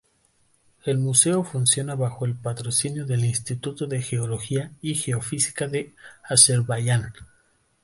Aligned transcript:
El 0.83 0.97
museo 0.97 1.43
funciona 1.43 1.93
bajo 1.93 2.25
el 2.25 2.33
patrocinio 2.33 3.05
del 3.05 3.23
Instituto 3.23 3.85
de 3.85 4.01
Geología 4.01 4.71
y 4.81 4.95
Geofísica 4.95 5.67
de 5.67 5.93
Azerbaiyán. 6.27 7.13